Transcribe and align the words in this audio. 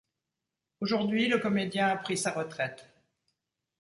Aujourd'hui, 0.79 1.27
le 1.27 1.37
comédien 1.37 1.87
a 1.87 1.95
pris 1.95 2.17
sa 2.17 2.31
retraite. 2.31 2.89